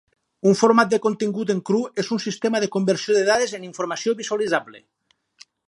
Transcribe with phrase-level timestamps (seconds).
[0.51, 4.17] Un format de contingut en cru és un sistema de conversió de dades en informació
[4.23, 4.83] visualitzable.